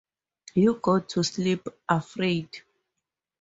You 0.55 0.79
go 0.81 0.99
to 1.01 1.21
sleep 1.23 1.67
afraid. 1.87 2.49